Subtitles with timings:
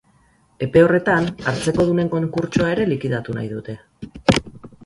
[0.67, 3.77] Epe horretan hartzekodunen konkurtsoa ere likidatu nahi dute.